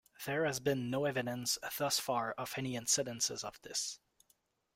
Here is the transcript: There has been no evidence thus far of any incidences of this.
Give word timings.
There 0.25 0.45
has 0.47 0.59
been 0.59 0.89
no 0.89 1.05
evidence 1.05 1.59
thus 1.77 1.99
far 1.99 2.31
of 2.35 2.55
any 2.57 2.73
incidences 2.73 3.43
of 3.43 3.61
this. 3.61 3.99